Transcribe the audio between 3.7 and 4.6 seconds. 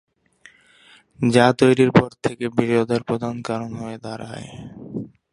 হয়ে দাঁড়ায়।